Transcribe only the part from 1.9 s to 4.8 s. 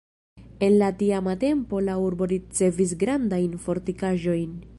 urbo ricevis grandajn fortikaĵojn.